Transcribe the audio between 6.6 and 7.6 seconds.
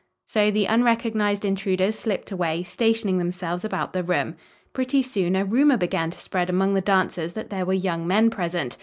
the dancers that